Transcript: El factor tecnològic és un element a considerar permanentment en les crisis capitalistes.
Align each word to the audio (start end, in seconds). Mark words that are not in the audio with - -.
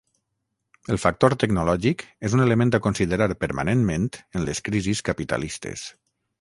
El 0.93 0.97
factor 1.03 1.35
tecnològic 1.43 2.01
és 2.31 2.37
un 2.39 2.43
element 2.47 2.73
a 2.79 2.81
considerar 2.87 3.29
permanentment 3.45 4.11
en 4.39 4.51
les 4.51 4.67
crisis 4.71 5.07
capitalistes. 5.13 5.89